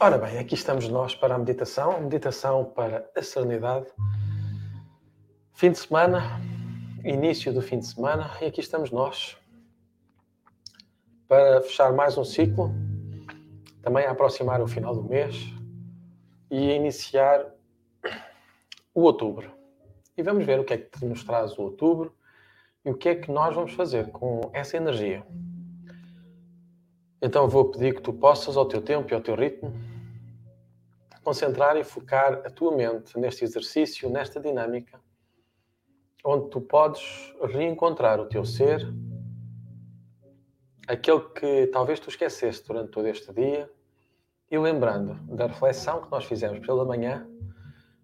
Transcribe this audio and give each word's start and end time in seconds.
Ora 0.00 0.16
bem, 0.16 0.38
aqui 0.38 0.54
estamos 0.54 0.88
nós 0.88 1.14
para 1.14 1.34
a 1.34 1.38
meditação, 1.38 2.00
meditação 2.00 2.64
para 2.64 3.10
a 3.16 3.22
serenidade. 3.22 3.86
Fim 5.54 5.72
de 5.72 5.78
semana, 5.78 6.40
início 7.04 7.52
do 7.52 7.60
fim 7.60 7.80
de 7.80 7.86
semana, 7.86 8.30
e 8.40 8.44
aqui 8.44 8.60
estamos 8.60 8.92
nós 8.92 9.36
para 11.26 11.60
fechar 11.62 11.92
mais 11.92 12.16
um 12.16 12.24
ciclo, 12.24 12.72
também 13.82 14.06
a 14.06 14.12
aproximar 14.12 14.62
o 14.62 14.68
final 14.68 14.94
do 14.94 15.02
mês 15.02 15.34
e 16.48 16.70
iniciar 16.70 17.44
o 18.94 19.02
outubro. 19.02 19.50
E 20.16 20.22
vamos 20.22 20.46
ver 20.46 20.60
o 20.60 20.64
que 20.64 20.74
é 20.74 20.78
que 20.78 21.04
nos 21.04 21.24
traz 21.24 21.58
o 21.58 21.62
outubro 21.62 22.14
e 22.84 22.90
o 22.90 22.94
que 22.94 23.08
é 23.08 23.14
que 23.16 23.32
nós 23.32 23.54
vamos 23.54 23.72
fazer 23.72 24.10
com 24.12 24.48
essa 24.52 24.76
energia. 24.76 25.26
Então 27.20 27.48
vou 27.48 27.70
pedir 27.70 27.94
que 27.94 28.02
tu 28.02 28.12
possas, 28.12 28.56
ao 28.56 28.66
teu 28.66 28.80
tempo 28.80 29.12
e 29.12 29.14
ao 29.14 29.20
teu 29.20 29.34
ritmo, 29.34 29.72
concentrar 31.24 31.76
e 31.76 31.82
focar 31.82 32.42
a 32.46 32.50
tua 32.50 32.74
mente 32.74 33.18
neste 33.18 33.44
exercício, 33.44 34.08
nesta 34.08 34.40
dinâmica, 34.40 35.00
onde 36.24 36.48
tu 36.48 36.60
podes 36.60 37.34
reencontrar 37.42 38.20
o 38.20 38.26
teu 38.26 38.44
ser, 38.44 38.86
aquele 40.86 41.20
que 41.20 41.66
talvez 41.66 42.00
tu 42.00 42.08
esqueceste 42.08 42.66
durante 42.66 42.92
todo 42.92 43.06
este 43.08 43.32
dia, 43.32 43.68
e 44.50 44.56
lembrando 44.56 45.14
da 45.34 45.46
reflexão 45.46 46.00
que 46.00 46.10
nós 46.10 46.24
fizemos 46.24 46.64
pela 46.64 46.84
manhã, 46.84 47.28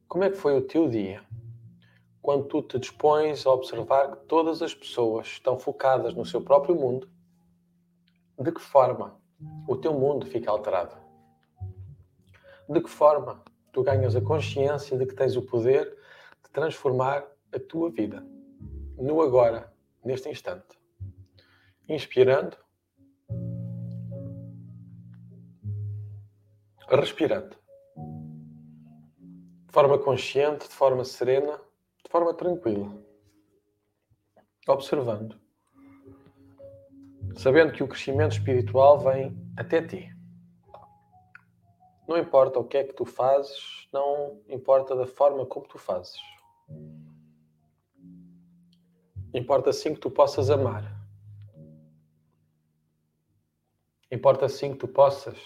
como 0.08 0.24
é 0.24 0.30
que 0.30 0.36
foi 0.36 0.58
o 0.58 0.62
teu 0.62 0.88
dia? 0.88 1.22
Quando 2.20 2.44
tu 2.44 2.62
te 2.62 2.78
dispões 2.78 3.46
a 3.46 3.50
observar 3.50 4.10
que 4.10 4.26
todas 4.26 4.60
as 4.60 4.74
pessoas 4.74 5.28
estão 5.28 5.58
focadas 5.58 6.14
no 6.14 6.26
seu 6.26 6.42
próprio 6.42 6.74
mundo 6.74 7.08
de 8.38 8.52
que 8.52 8.60
forma 8.60 9.20
o 9.68 9.76
teu 9.76 9.92
mundo 9.94 10.26
fica 10.26 10.50
alterado? 10.50 10.96
De 12.68 12.80
que 12.80 12.90
forma 12.90 13.42
tu 13.72 13.82
ganhas 13.82 14.16
a 14.16 14.20
consciência 14.20 14.96
de 14.96 15.06
que 15.06 15.14
tens 15.14 15.36
o 15.36 15.42
poder 15.42 15.84
de 16.42 16.50
transformar 16.50 17.26
a 17.52 17.58
tua 17.58 17.90
vida? 17.90 18.26
No 18.96 19.20
agora, 19.20 19.72
neste 20.04 20.28
instante? 20.28 20.78
Inspirando, 21.88 22.56
respirando, 26.88 27.56
de 29.66 29.72
forma 29.72 29.98
consciente, 29.98 30.68
de 30.68 30.74
forma 30.74 31.04
serena, 31.04 31.60
de 32.04 32.10
forma 32.10 32.32
tranquila, 32.34 32.90
observando 34.66 35.43
sabendo 37.36 37.72
que 37.72 37.82
o 37.82 37.88
crescimento 37.88 38.32
espiritual 38.32 38.98
vem 38.98 39.36
até 39.56 39.82
ti. 39.82 40.14
Não 42.06 42.18
importa 42.18 42.58
o 42.58 42.64
que 42.64 42.76
é 42.76 42.84
que 42.84 42.92
tu 42.92 43.04
fazes, 43.04 43.88
não 43.92 44.40
importa 44.48 44.94
da 44.94 45.06
forma 45.06 45.46
como 45.46 45.66
tu 45.66 45.78
fazes. 45.78 46.16
Importa 49.32 49.72
sim 49.72 49.94
que 49.94 50.00
tu 50.00 50.10
possas 50.10 50.50
amar. 50.50 50.84
Importa 54.12 54.48
sim 54.48 54.72
que 54.72 54.78
tu 54.78 54.86
possas 54.86 55.38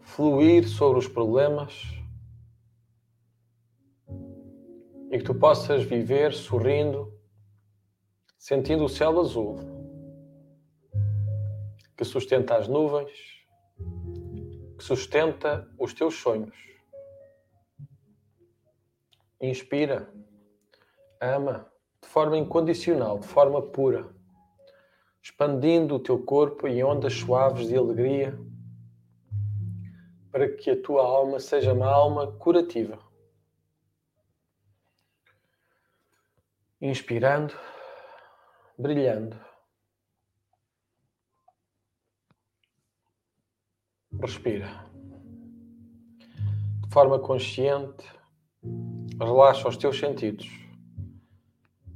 fluir 0.00 0.68
sobre 0.68 0.98
os 0.98 1.06
problemas 1.06 1.82
e 5.10 5.18
que 5.18 5.24
tu 5.24 5.34
possas 5.34 5.84
viver 5.84 6.32
sorrindo, 6.32 7.12
sentindo 8.36 8.84
o 8.84 8.88
céu 8.88 9.20
azul 9.20 9.73
que 11.96 12.04
sustenta 12.04 12.56
as 12.56 12.68
nuvens, 12.68 13.12
que 14.76 14.84
sustenta 14.84 15.68
os 15.78 15.92
teus 15.92 16.14
sonhos. 16.14 16.56
Inspira, 19.40 20.12
ama 21.20 21.70
de 22.02 22.08
forma 22.08 22.36
incondicional, 22.36 23.18
de 23.18 23.26
forma 23.26 23.62
pura, 23.62 24.14
expandindo 25.22 25.94
o 25.94 26.00
teu 26.00 26.22
corpo 26.22 26.66
em 26.66 26.82
ondas 26.82 27.14
suaves 27.14 27.68
de 27.68 27.76
alegria, 27.76 28.38
para 30.30 30.48
que 30.54 30.70
a 30.70 30.82
tua 30.82 31.02
alma 31.02 31.38
seja 31.38 31.72
uma 31.72 31.86
alma 31.86 32.32
curativa. 32.32 32.98
Inspirando, 36.80 37.54
brilhando. 38.76 39.53
Respira. 44.20 44.84
De 46.22 46.90
forma 46.90 47.18
consciente, 47.18 48.04
relaxa 49.18 49.68
os 49.68 49.76
teus 49.76 49.98
sentidos. 49.98 50.48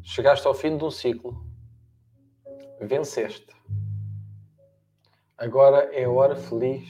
Chegaste 0.03 0.47
ao 0.47 0.55
fim 0.55 0.77
de 0.77 0.85
um 0.85 0.91
ciclo. 0.91 1.47
Venceste. 2.81 3.55
Agora 5.37 5.85
é 5.95 6.05
a 6.05 6.11
hora 6.11 6.37
feliz, 6.37 6.89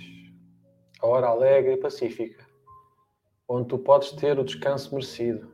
a 1.01 1.07
hora 1.07 1.29
alegre 1.29 1.75
e 1.75 1.77
pacífica, 1.77 2.47
onde 3.47 3.69
tu 3.69 3.79
podes 3.79 4.13
ter 4.13 4.39
o 4.39 4.45
descanso 4.45 4.95
merecido, 4.95 5.53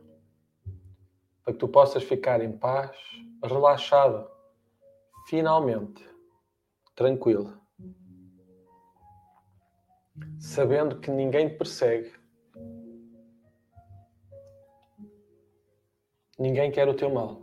para 1.45 1.53
que 1.53 1.59
tu 1.59 1.69
possas 1.69 2.05
ficar 2.05 2.41
em 2.41 2.53
paz, 2.53 2.97
relaxado, 3.43 4.31
finalmente, 5.29 6.09
tranquilo 6.95 7.64
sabendo 10.39 11.01
que 11.01 11.11
ninguém 11.11 11.49
te 11.49 11.57
persegue. 11.57 12.13
Ninguém 16.39 16.71
quer 16.71 16.89
o 16.89 16.95
teu 16.95 17.11
mal. 17.11 17.43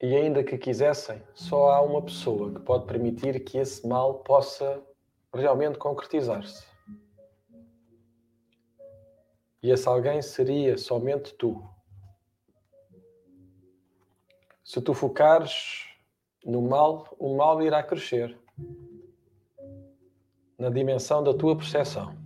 E 0.00 0.14
ainda 0.14 0.44
que 0.44 0.56
quisessem, 0.56 1.20
só 1.34 1.70
há 1.70 1.82
uma 1.82 2.00
pessoa 2.00 2.54
que 2.54 2.60
pode 2.60 2.86
permitir 2.86 3.40
que 3.44 3.58
esse 3.58 3.86
mal 3.86 4.20
possa 4.20 4.80
realmente 5.34 5.76
concretizar-se. 5.76 6.64
E 9.60 9.70
esse 9.70 9.88
alguém 9.88 10.22
seria 10.22 10.78
somente 10.78 11.34
tu. 11.34 11.60
Se 14.64 14.80
tu 14.80 14.94
focares 14.94 15.88
no 16.44 16.62
mal, 16.62 17.08
o 17.18 17.36
mal 17.36 17.60
irá 17.60 17.82
crescer 17.82 18.38
na 20.58 20.68
dimensão 20.68 21.22
da 21.22 21.32
tua 21.32 21.56
percepção. 21.56 22.16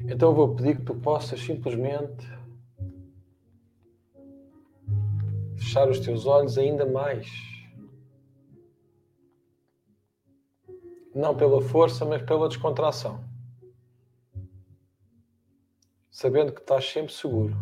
Então 0.00 0.32
vou 0.32 0.54
pedir 0.54 0.76
que 0.76 0.84
tu 0.84 0.94
possas 0.94 1.40
simplesmente 1.40 2.24
fechar 5.56 5.88
os 5.88 5.98
teus 5.98 6.26
olhos 6.26 6.56
ainda 6.56 6.86
mais. 6.86 7.26
Não 11.12 11.36
pela 11.36 11.60
força, 11.60 12.04
mas 12.04 12.22
pela 12.22 12.48
descontração. 12.48 13.24
Sabendo 16.10 16.52
que 16.52 16.60
estás 16.60 16.88
sempre 16.88 17.12
seguro. 17.12 17.56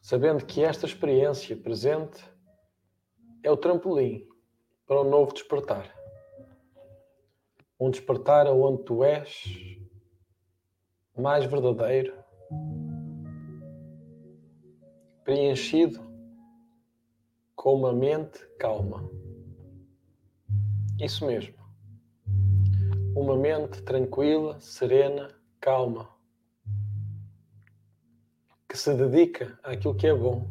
Sabendo 0.00 0.44
que 0.44 0.62
esta 0.62 0.84
experiência 0.84 1.56
presente 1.56 2.31
é 3.42 3.50
o 3.50 3.56
trampolim 3.56 4.26
para 4.86 5.00
um 5.00 5.10
novo 5.10 5.32
despertar. 5.32 5.92
Um 7.78 7.90
despertar 7.90 8.46
onde 8.46 8.84
tu 8.84 9.02
és 9.02 9.44
mais 11.16 11.44
verdadeiro, 11.44 12.14
preenchido 15.24 16.00
com 17.56 17.74
uma 17.74 17.92
mente 17.92 18.38
calma. 18.58 19.10
Isso 21.00 21.26
mesmo. 21.26 21.54
Uma 23.16 23.36
mente 23.36 23.82
tranquila, 23.82 24.58
serena, 24.60 25.28
calma, 25.60 26.08
que 28.68 28.78
se 28.78 28.94
dedica 28.94 29.58
àquilo 29.62 29.94
que 29.94 30.06
é 30.06 30.14
bom, 30.14 30.48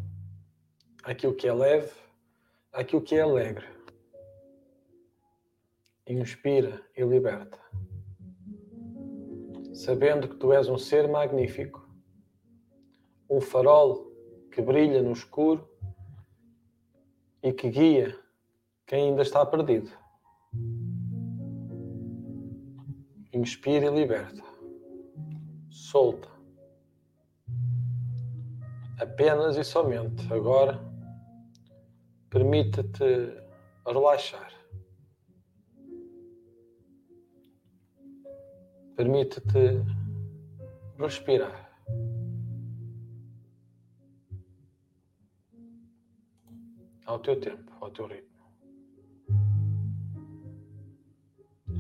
àquilo 1.04 1.34
que 1.34 1.48
é 1.48 1.54
leve 1.54 1.92
aquilo 2.72 3.02
que 3.02 3.16
é 3.16 3.22
alegre. 3.22 3.66
Inspira 6.08 6.82
e 6.96 7.04
liberta. 7.04 7.60
Sabendo 9.74 10.28
que 10.28 10.36
tu 10.36 10.54
és 10.54 10.68
um 10.68 10.78
ser 10.78 11.08
magnífico, 11.08 11.88
um 13.30 13.40
farol 13.40 14.12
que 14.52 14.62
brilha 14.62 15.02
no 15.02 15.12
escuro 15.12 15.68
e 17.42 17.54
que 17.54 17.70
guia 17.70 18.18
quem 18.86 19.10
ainda 19.10 19.22
está 19.22 19.46
perdido. 19.46 19.90
Inspira 23.34 23.86
e 23.86 23.90
liberta. 23.90 24.44
Solta. 25.70 26.30
Apenas 29.00 29.56
e 29.58 29.64
somente 29.64 30.32
agora 30.32 30.91
Permite-te 32.32 33.44
relaxar. 33.86 34.54
Permite-te 38.96 39.84
respirar. 40.98 41.70
Ao 47.06 47.20
teu 47.20 47.38
tempo, 47.38 47.70
ao 47.82 47.92
teu 47.92 48.08
ritmo. 48.08 48.46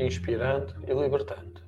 Inspirando 0.02 0.74
e 0.86 0.94
libertando. 0.94 1.61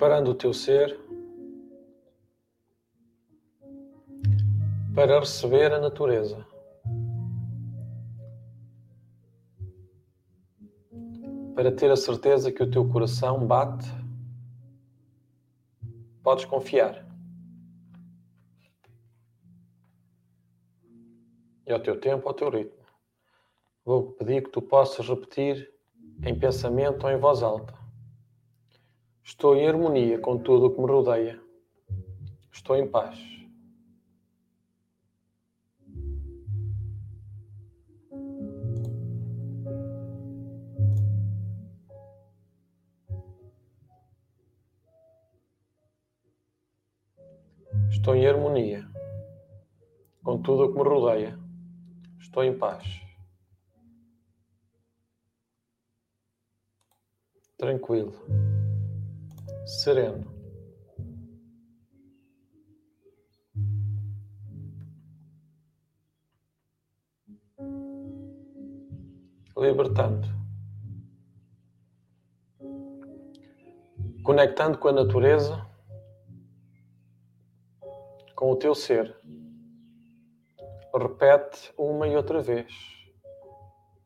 Preparando 0.00 0.30
o 0.30 0.34
teu 0.34 0.54
ser 0.54 0.98
para 4.94 5.20
receber 5.20 5.74
a 5.74 5.78
natureza. 5.78 6.42
Para 11.54 11.70
ter 11.70 11.90
a 11.90 11.96
certeza 11.96 12.50
que 12.50 12.62
o 12.62 12.70
teu 12.70 12.88
coração 12.88 13.46
bate, 13.46 13.86
podes 16.22 16.46
confiar. 16.46 17.06
E 21.66 21.72
ao 21.74 21.78
teu 21.78 22.00
tempo, 22.00 22.26
ao 22.26 22.32
teu 22.32 22.48
ritmo. 22.48 22.86
Vou 23.84 24.12
pedir 24.12 24.44
que 24.44 24.50
tu 24.50 24.62
possas 24.62 25.06
repetir 25.06 25.70
em 26.24 26.34
pensamento 26.38 27.04
ou 27.04 27.10
em 27.10 27.18
voz 27.18 27.42
alta. 27.42 27.79
Estou 29.22 29.56
em 29.56 29.66
harmonia 29.66 30.18
com 30.18 30.38
tudo 30.38 30.66
o 30.66 30.74
que 30.74 30.80
me 30.80 30.86
rodeia. 30.86 31.40
Estou 32.52 32.76
em 32.76 32.88
paz. 32.88 33.18
Estou 47.90 48.14
em 48.14 48.26
harmonia 48.26 48.88
com 50.22 50.40
tudo 50.40 50.64
o 50.64 50.72
que 50.72 50.78
me 50.78 50.88
rodeia. 50.88 51.38
Estou 52.18 52.42
em 52.44 52.56
paz. 52.56 52.84
Tranquilo. 57.56 58.14
Sereno. 59.66 60.26
Libertando. 69.56 70.28
Conectando 74.22 74.78
com 74.78 74.88
a 74.88 74.92
natureza 74.92 75.70
com 78.40 78.52
o 78.52 78.56
teu 78.56 78.74
ser. 78.74 79.14
Repete 80.94 81.74
uma 81.76 82.08
e 82.08 82.16
outra 82.16 82.40
vez, 82.40 82.72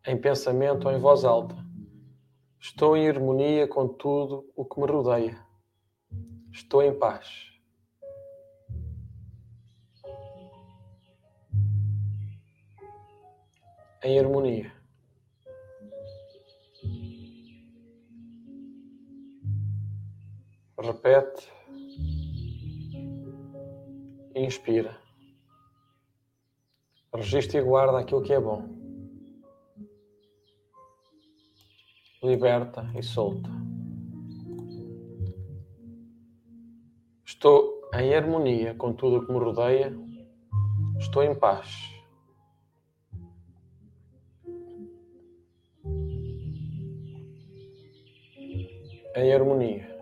em 0.05 0.21
pensamento 0.21 0.89
ou 0.89 0.93
em 0.93 0.99
voz 0.99 1.25
alta. 1.25 1.55
Estou 2.67 2.97
em 2.97 3.07
harmonia 3.07 3.69
com 3.69 3.87
tudo 3.87 4.51
o 4.57 4.65
que 4.65 4.81
me 4.81 4.87
rodeia. 4.87 5.39
Estou 6.51 6.83
em 6.83 6.99
paz. 6.99 7.53
Em 14.03 14.19
harmonia. 14.19 14.73
Repete 20.79 21.53
inspira. 24.35 24.99
Registra 27.15 27.61
e 27.61 27.63
guarda 27.63 27.99
aquilo 27.99 28.23
que 28.23 28.33
é 28.33 28.41
bom. 28.41 28.84
Liberta 32.25 32.91
e 32.97 33.03
solta. 33.03 33.51
Estou 37.27 37.83
em 37.93 38.15
harmonia 38.15 38.75
com 38.75 38.95
tudo 38.95 39.19
o 39.19 39.27
que 39.27 39.31
me 39.31 39.39
rodeia. 39.39 39.95
Estou 40.99 41.23
em 41.23 41.35
paz. 41.35 41.69
Em 49.15 49.35
harmonia. 49.35 49.94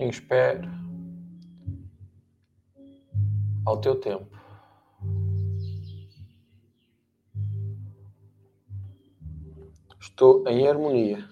Inspire 0.00 0.68
ao 3.66 3.80
teu 3.80 4.00
tempo. 4.00 4.38
Estou 10.00 10.46
em 10.48 10.68
harmonia 10.68 11.28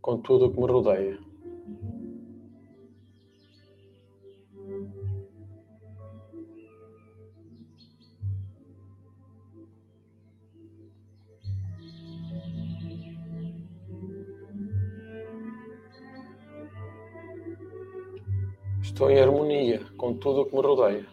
com 0.00 0.20
tudo 0.20 0.46
o 0.46 0.52
que 0.52 0.60
me 0.60 0.66
rodeia. 0.66 1.29
Estou 19.00 19.10
em 19.10 19.18
harmonia 19.18 19.80
com 19.96 20.12
tudo 20.12 20.42
o 20.42 20.44
que 20.44 20.54
me 20.54 20.60
rodeia. 20.60 21.06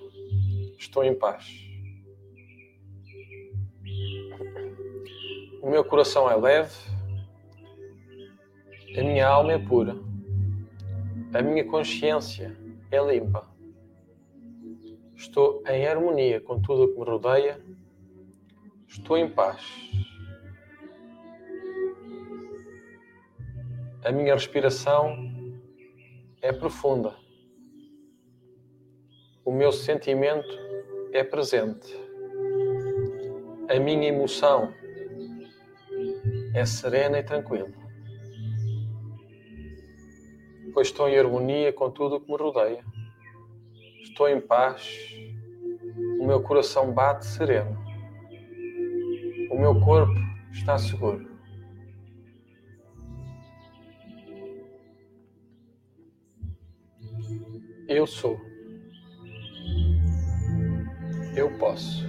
Estou 0.78 1.06
em 1.06 1.16
paz. 1.16 1.46
O 5.62 5.70
meu 5.70 5.86
coração 5.86 6.30
é 6.30 6.36
leve. 6.36 6.76
A 8.94 9.02
minha 9.02 9.26
alma 9.26 9.54
é 9.54 9.58
pura. 9.58 9.96
A 11.34 11.42
minha 11.42 11.64
consciência 11.64 12.58
é 12.92 13.02
limpa. 13.02 13.48
Estou 15.16 15.64
em 15.66 15.88
harmonia 15.88 16.42
com 16.42 16.60
tudo 16.60 16.84
o 16.84 16.88
que 16.90 17.00
me 17.00 17.06
rodeia. 17.06 17.58
Estou 18.86 19.18
em 19.18 19.30
paz. 19.30 19.64
A 24.04 24.12
minha 24.12 24.34
respiração 24.34 25.16
é 26.42 26.52
profunda 26.52 27.27
meu 29.58 29.72
sentimento 29.72 30.56
é 31.12 31.24
presente. 31.24 32.00
A 33.68 33.80
minha 33.80 34.08
emoção 34.08 34.72
é 36.54 36.64
serena 36.64 37.18
e 37.18 37.24
tranquila. 37.24 37.68
Pois 40.72 40.90
estou 40.90 41.10
em 41.10 41.18
harmonia 41.18 41.74
com 41.74 41.90
tudo 41.90 42.18
o 42.18 42.22
que 42.22 42.32
me 42.32 42.38
rodeia. 42.38 42.86
Estou 44.04 44.30
em 44.30 44.40
paz. 44.40 45.12
O 46.20 46.28
meu 46.28 46.44
coração 46.44 46.94
bate 46.94 47.26
sereno. 47.26 47.84
O 49.50 49.58
meu 49.58 49.80
corpo 49.82 50.14
está 50.52 50.78
seguro. 50.78 51.36
Eu 57.88 58.06
sou. 58.06 58.40
Eu 61.38 61.56
posso. 61.60 62.04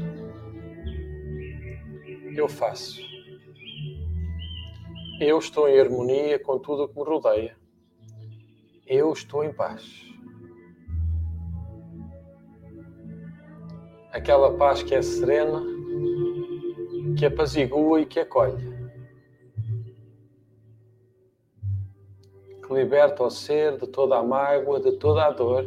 Eu 2.34 2.48
faço. 2.48 2.98
Eu 5.20 5.38
estou 5.38 5.68
em 5.68 5.78
harmonia 5.78 6.38
com 6.38 6.58
tudo 6.58 6.84
o 6.84 6.88
que 6.88 6.98
me 6.98 7.04
rodeia. 7.04 7.54
Eu 8.86 9.12
estou 9.12 9.44
em 9.44 9.52
paz. 9.52 10.02
Aquela 14.12 14.56
paz 14.56 14.82
que 14.82 14.94
é 14.94 15.02
serena, 15.02 15.62
que 17.18 17.26
apazigua 17.26 18.00
e 18.00 18.06
que 18.06 18.20
acolhe. 18.20 18.78
que 22.66 22.74
liberta 22.74 23.22
o 23.24 23.30
ser 23.30 23.78
de 23.78 23.86
toda 23.86 24.18
a 24.18 24.22
mágoa, 24.22 24.78
de 24.78 24.92
toda 24.92 25.24
a 25.24 25.30
dor, 25.30 25.64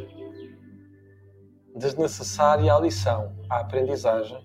desnecessária 1.82 2.72
à 2.72 2.78
lição, 2.78 3.36
à 3.50 3.58
aprendizagem. 3.60 4.40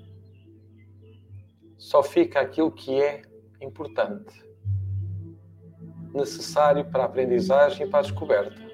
Só 1.77 2.01
fica 2.01 2.41
aquilo 2.41 2.71
que 2.71 2.99
é 2.99 3.21
importante, 3.61 4.43
necessário 6.13 6.83
para 6.85 7.03
a 7.03 7.05
aprendizagem 7.05 7.85
e 7.85 7.89
para 7.89 7.99
a 7.99 8.01
descoberta. 8.01 8.67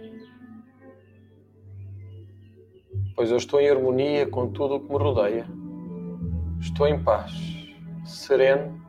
Pois 3.15 3.29
eu 3.29 3.37
estou 3.37 3.59
em 3.59 3.69
harmonia 3.69 4.25
com 4.27 4.49
tudo 4.51 4.75
o 4.75 4.79
que 4.79 4.89
me 4.89 4.97
rodeia. 4.97 5.45
Estou 6.59 6.87
em 6.87 7.03
paz, 7.03 7.33
sereno, 8.05 8.81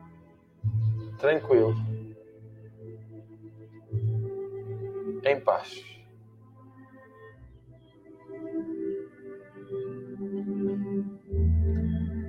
tranquilo, 1.19 1.75
em 5.23 5.39
paz. 5.41 5.94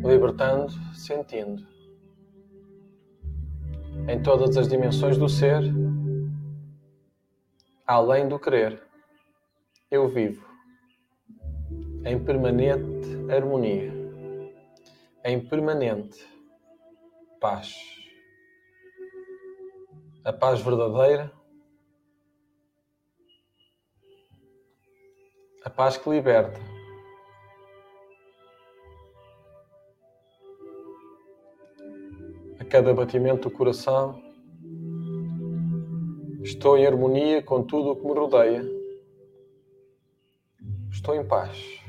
Libertando, 0.06 0.72
sentindo 0.94 1.66
em 4.08 4.22
todas 4.22 4.56
as 4.56 4.68
dimensões 4.68 5.18
do 5.18 5.28
ser, 5.28 5.60
além 7.84 8.28
do 8.28 8.38
querer, 8.38 8.80
eu 9.90 10.08
vivo 10.08 10.46
em 12.04 12.24
permanente 12.24 13.08
harmonia, 13.32 13.92
em 15.24 15.40
permanente 15.40 16.24
paz. 17.40 17.74
A 20.24 20.32
paz 20.32 20.60
verdadeira, 20.60 21.32
a 25.64 25.70
paz 25.70 25.96
que 25.96 26.08
liberta. 26.08 26.75
Cada 32.68 32.92
batimento 32.92 33.48
do 33.48 33.54
coração, 33.54 34.20
estou 36.42 36.76
em 36.76 36.86
harmonia 36.86 37.42
com 37.42 37.62
tudo 37.62 37.90
o 37.90 37.96
que 37.96 38.04
me 38.04 38.12
rodeia. 38.12 38.64
Estou 40.90 41.14
em 41.14 41.26
paz. 41.26 41.80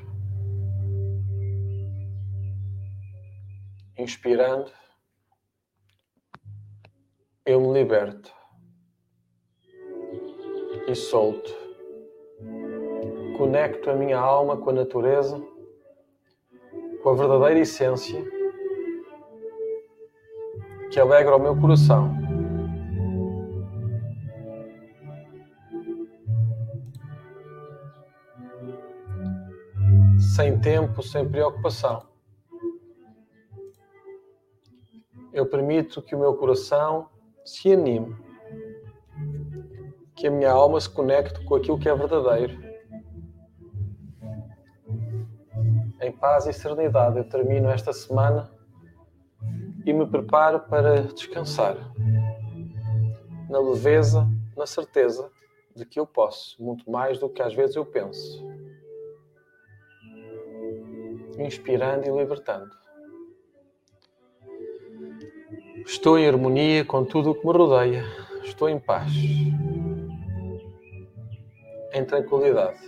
Inspirando, 3.98 4.72
eu 7.44 7.60
me 7.60 7.74
liberto 7.74 8.32
e 10.88 10.94
solto. 10.94 11.52
Conecto 13.36 13.90
a 13.90 13.96
minha 13.96 14.20
alma 14.20 14.58
com 14.58 14.70
a 14.70 14.74
natureza, 14.74 15.42
com 17.02 17.10
a 17.10 17.16
verdadeira 17.16 17.60
essência 17.60 18.37
que 20.92 21.00
alegra 21.00 21.36
o 21.36 21.40
meu 21.40 21.56
coração. 21.60 22.16
Sem 30.36 30.60
tempo, 30.60 31.02
sem 31.02 31.28
preocupação. 31.28 32.04
Eu 35.34 35.46
permito 35.46 36.02
que 36.02 36.16
o 36.16 36.20
meu 36.20 36.36
coração 36.36 37.10
se 37.46 37.72
anime, 37.72 38.16
que 40.16 40.28
a 40.28 40.32
minha 40.32 40.52
alma 40.52 40.80
se 40.80 40.90
conecte 40.90 41.44
com 41.46 41.56
aquilo 41.56 41.80
que 41.80 41.90
é 41.90 41.96
verdadeiro. 41.96 42.58
Em 46.02 46.12
paz 46.12 46.46
e 46.48 46.54
serenidade, 46.54 47.18
eu 47.18 47.28
termino 47.28 47.70
esta 47.70 47.92
semana 47.92 48.57
e 49.90 49.94
me 49.94 50.06
preparo 50.06 50.60
para 50.60 51.04
descansar 51.04 51.78
na 53.50 53.58
leveza, 53.58 54.28
na 54.56 54.66
certeza 54.66 55.32
de 55.74 55.86
que 55.86 55.98
eu 55.98 56.06
posso 56.06 56.62
muito 56.62 56.92
mais 56.92 57.18
do 57.20 57.30
que 57.30 57.42
às 57.42 57.54
vezes 57.54 57.78
eu 57.78 57.86
penso. 57.86 58.46
Inspirando 61.40 62.06
e 62.06 62.12
libertando. 62.12 62.70
Estou 65.86 66.20
em 66.20 66.28
harmonia 66.28 66.84
com 66.84 67.06
tudo 67.06 67.32
o 67.32 67.36
que 67.36 67.48
me 67.48 67.54
rodeia. 67.54 68.04
Estou 68.44 68.68
em 68.68 68.78
paz. 68.78 69.14
Em 71.94 72.04
tranquilidade. 72.06 72.80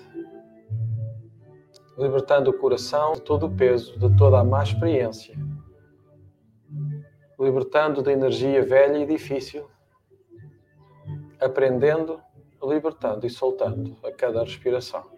Libertando 1.98 2.50
o 2.50 2.58
coração 2.58 3.14
de 3.14 3.22
todo 3.22 3.46
o 3.46 3.56
peso, 3.56 3.98
de 3.98 4.18
toda 4.18 4.40
a 4.40 4.44
má 4.44 4.64
experiência 4.64 5.34
libertando 7.40 8.02
da 8.02 8.12
energia 8.12 8.62
velha 8.62 8.98
e 8.98 9.06
difícil, 9.06 9.70
aprendendo, 11.40 12.22
libertando 12.62 13.26
e 13.26 13.30
soltando 13.30 13.96
a 14.06 14.12
cada 14.12 14.44
respiração. 14.44 15.18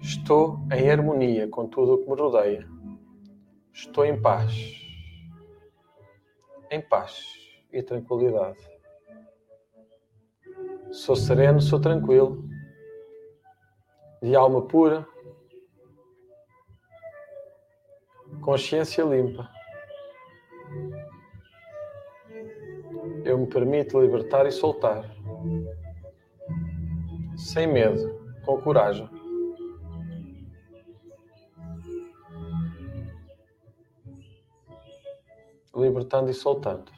Estou 0.00 0.58
em 0.72 0.90
harmonia 0.90 1.48
com 1.48 1.68
tudo 1.68 1.94
o 1.94 1.98
que 1.98 2.10
me 2.10 2.20
rodeia. 2.20 2.68
Estou 3.72 4.04
em 4.04 4.20
paz. 4.20 4.52
Em 6.68 6.80
paz 6.80 7.22
e 7.72 7.80
tranquilidade. 7.80 8.58
Sou 10.90 11.14
sereno, 11.14 11.60
sou 11.60 11.80
tranquilo, 11.80 12.44
de 14.20 14.34
alma 14.34 14.66
pura, 14.66 15.06
consciência 18.42 19.02
limpa. 19.04 19.48
Eu 23.24 23.38
me 23.38 23.46
permito 23.46 24.00
libertar 24.00 24.46
e 24.46 24.52
soltar, 24.52 25.04
sem 27.36 27.66
medo, 27.66 28.20
com 28.44 28.60
coragem. 28.60 29.08
Libertando 35.74 36.30
e 36.30 36.34
soltando. 36.34 36.92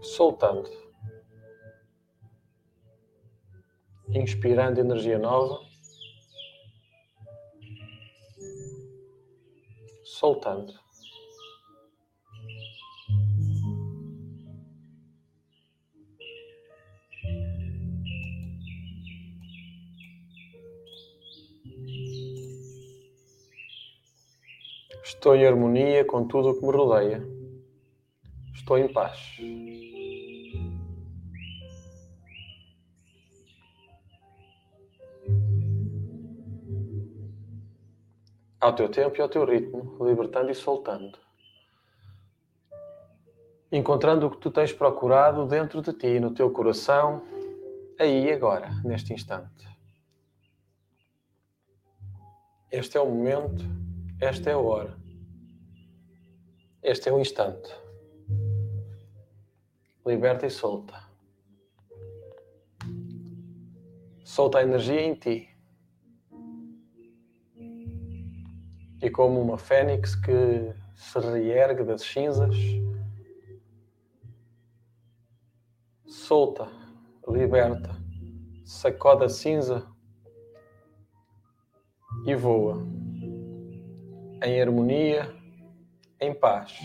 Soltando. 0.00 0.70
Inspirando 4.08 4.78
energia 4.78 5.18
nova. 5.18 5.73
Soltando. 10.04 10.72
Estou 25.02 25.34
em 25.34 25.46
harmonia 25.46 26.04
com 26.04 26.26
tudo 26.26 26.50
o 26.50 26.60
que 26.60 26.66
me 26.66 26.72
rodeia. 26.72 27.22
Estou 28.54 28.76
em 28.76 28.92
paz. 28.92 29.38
Ao 38.64 38.72
teu 38.72 38.88
tempo 38.88 39.18
e 39.18 39.20
ao 39.20 39.28
teu 39.28 39.44
ritmo, 39.44 39.98
libertando 40.00 40.50
e 40.50 40.54
soltando. 40.54 41.18
Encontrando 43.70 44.26
o 44.26 44.30
que 44.30 44.38
tu 44.38 44.50
tens 44.50 44.72
procurado 44.72 45.44
dentro 45.44 45.82
de 45.82 45.92
ti, 45.92 46.18
no 46.18 46.32
teu 46.32 46.50
coração, 46.50 47.22
aí 47.98 48.24
e 48.24 48.32
agora, 48.32 48.70
neste 48.82 49.12
instante. 49.12 49.68
Este 52.72 52.96
é 52.96 53.00
o 53.02 53.06
momento, 53.06 53.62
esta 54.18 54.48
é 54.48 54.54
a 54.54 54.58
hora. 54.58 54.96
Este 56.82 57.10
é 57.10 57.12
o 57.12 57.20
instante. 57.20 57.70
Liberta 60.06 60.46
e 60.46 60.50
solta. 60.50 61.04
Solta 64.24 64.58
a 64.58 64.62
energia 64.62 65.02
em 65.02 65.14
ti 65.14 65.53
e 69.04 69.10
como 69.10 69.38
uma 69.38 69.58
fênix 69.58 70.14
que 70.14 70.72
se 70.96 71.18
reergue 71.18 71.84
das 71.84 72.00
cinzas, 72.00 72.56
solta, 76.06 76.66
liberta, 77.28 77.94
sacode 78.64 79.24
a 79.24 79.28
cinza 79.28 79.86
e 82.24 82.34
voa 82.34 82.82
em 84.42 84.62
harmonia, 84.62 85.34
em 86.18 86.32
paz. 86.32 86.78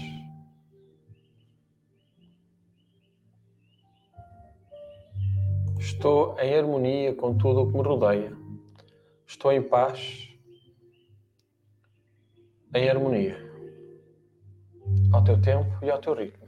Estou 5.80 6.38
em 6.38 6.54
harmonia 6.54 7.16
com 7.16 7.38
tudo 7.38 7.62
o 7.62 7.72
que 7.72 7.78
me 7.78 7.84
rodeia. 7.84 8.34
Estou 9.26 9.54
em 9.54 9.64
paz 9.64 10.29
em 12.74 12.88
harmonia, 12.88 13.38
ao 15.12 15.24
teu 15.24 15.42
tempo 15.42 15.84
e 15.84 15.90
ao 15.90 16.00
teu 16.00 16.14
ritmo. 16.14 16.48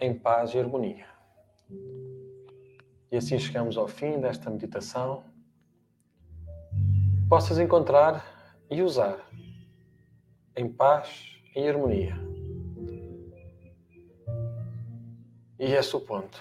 Em 0.00 0.16
paz 0.16 0.54
e 0.54 0.58
harmonia. 0.58 1.06
E 3.10 3.16
assim 3.16 3.38
chegamos 3.38 3.76
ao 3.76 3.88
fim 3.88 4.20
desta 4.20 4.48
meditação. 4.48 5.24
Possas 7.28 7.58
encontrar 7.58 8.24
e 8.70 8.80
usar 8.80 9.28
em 10.56 10.68
paz 10.68 11.40
e 11.54 11.68
harmonia. 11.68 12.14
E 15.58 15.64
esse 15.64 15.94
é 15.94 15.98
o 15.98 16.00
ponto. 16.00 16.40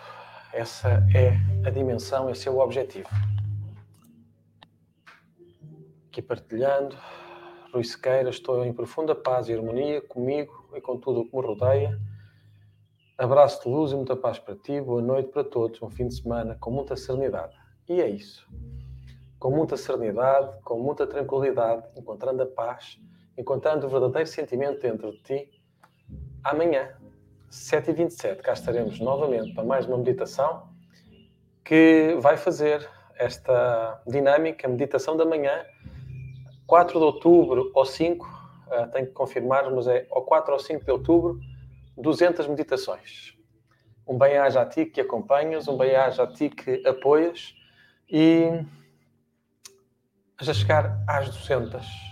Essa 0.53 1.03
é 1.15 1.33
a 1.67 1.71
dimensão, 1.71 2.29
esse 2.29 2.47
é 2.47 2.51
o 2.51 2.59
objetivo. 2.59 3.09
Aqui 6.07 6.21
partilhando, 6.21 6.95
Rui 7.74 7.83
Sequeira, 7.83 8.29
estou 8.29 8.63
em 8.63 8.71
profunda 8.71 9.13
paz 9.13 9.50
e 9.50 9.53
harmonia 9.53 10.01
comigo 10.01 10.69
e 10.74 10.79
com 10.79 10.97
tudo 10.97 11.21
o 11.21 11.25
que 11.25 11.36
me 11.36 11.45
rodeia. 11.45 12.00
Abraço 13.17 13.63
de 13.63 13.69
luz 13.69 13.91
e 13.91 13.95
muita 13.95 14.15
paz 14.15 14.39
para 14.39 14.55
ti, 14.55 14.79
boa 14.79 15.01
noite 15.01 15.29
para 15.29 15.43
todos, 15.43 15.81
um 15.81 15.89
fim 15.89 16.07
de 16.07 16.15
semana 16.15 16.55
com 16.59 16.71
muita 16.71 16.95
serenidade. 16.95 17.55
E 17.89 18.01
é 18.01 18.09
isso. 18.09 18.47
Com 19.38 19.51
muita 19.51 19.75
serenidade, 19.75 20.62
com 20.63 20.79
muita 20.79 21.05
tranquilidade, 21.05 21.83
encontrando 21.97 22.41
a 22.43 22.45
paz, 22.45 23.00
encontrando 23.38 23.86
o 23.86 23.89
verdadeiro 23.89 24.27
sentimento 24.27 24.79
dentro 24.79 25.12
de 25.12 25.21
ti. 25.24 25.50
Amanhã, 26.43 26.95
7h27, 27.51 28.38
cá 28.38 28.53
estaremos 28.53 29.00
novamente 29.00 29.53
para 29.53 29.63
mais 29.63 29.86
uma 29.86 29.97
meditação 29.97 30.69
que 31.65 32.17
vai 32.21 32.38
fazer 32.38 32.89
esta 33.15 34.01
dinâmica, 34.07 34.67
meditação 34.67 35.17
da 35.17 35.25
manhã, 35.25 35.65
4 36.67 37.00
de 37.00 37.05
outubro 37.05 37.71
ou 37.74 37.86
5, 37.86 38.25
uh, 38.25 38.91
tenho 38.91 39.07
que 39.07 39.13
confirmar, 39.13 39.71
mas 39.71 39.88
é 39.88 40.05
ou 40.12 40.21
4 40.21 40.53
ou 40.53 40.59
5 40.59 40.83
de 40.83 40.91
outubro, 40.91 41.39
200 41.97 42.45
meditações. 42.47 43.36
Um 44.05 44.17
bem-aja 44.17 44.62
a 44.62 44.65
ti 44.65 44.86
que 44.86 45.01
acompanhas, 45.01 45.67
um 45.67 45.77
bem-aja 45.77 46.24
a 46.24 46.27
ti 46.27 46.50
que 46.50 46.86
apoias 46.86 47.55
e 48.09 48.63
a 50.38 50.53
chegar 50.53 51.03
às 51.07 51.29
200 51.29 52.07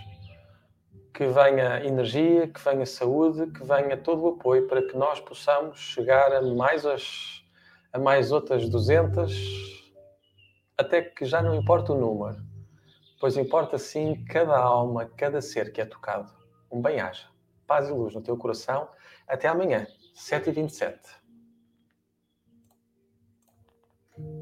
que 1.16 1.26
venha 1.28 1.82
energia, 1.82 2.46
que 2.46 2.62
venha 2.62 2.84
saúde, 2.84 3.50
que 3.50 3.64
venha 3.64 3.96
todo 3.96 4.22
o 4.22 4.28
apoio 4.34 4.66
para 4.66 4.82
que 4.82 4.94
nós 4.94 5.18
possamos 5.18 5.78
chegar 5.78 6.30
a 6.30 6.42
mais, 6.42 6.84
as, 6.84 7.42
a 7.90 7.98
mais 7.98 8.32
outras 8.32 8.68
200, 8.68 9.32
até 10.76 11.00
que 11.00 11.24
já 11.24 11.40
não 11.40 11.54
importa 11.54 11.94
o 11.94 11.98
número, 11.98 12.36
pois 13.20 13.36
importa 13.36 13.78
sim 13.78 14.24
cada 14.24 14.56
alma, 14.56 15.10
cada 15.16 15.40
ser 15.40 15.72
que 15.72 15.80
é 15.80 15.84
tocado. 15.84 16.32
Um 16.70 16.80
bem-aja, 16.80 17.26
paz 17.66 17.88
e 17.88 17.92
luz 17.92 18.14
no 18.14 18.22
teu 18.22 18.36
coração. 18.36 18.88
Até 19.26 19.48
amanhã, 19.48 19.86
7h27. 20.14 21.25